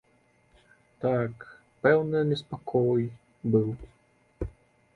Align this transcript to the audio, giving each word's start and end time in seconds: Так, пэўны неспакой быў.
Так, 1.05 1.43
пэўны 1.85 2.19
неспакой 2.31 3.05
быў. 3.57 3.69